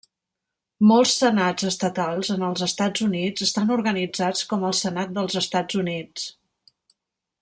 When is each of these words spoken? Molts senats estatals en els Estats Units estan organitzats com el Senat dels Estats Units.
Molts 0.91 1.11
senats 1.23 1.67
estatals 1.71 2.31
en 2.35 2.45
els 2.47 2.65
Estats 2.67 3.03
Units 3.09 3.45
estan 3.49 3.75
organitzats 3.77 4.49
com 4.55 4.67
el 4.71 4.75
Senat 4.79 5.13
dels 5.19 5.39
Estats 5.43 5.79
Units. 5.83 6.27